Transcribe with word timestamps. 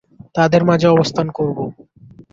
তাদের 0.35 0.61
মাঝে 0.65 0.87
অবস্থান 0.87 1.27
করব। 1.29 1.57